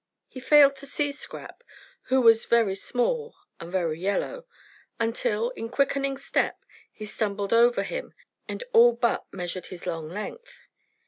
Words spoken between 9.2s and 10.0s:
measured his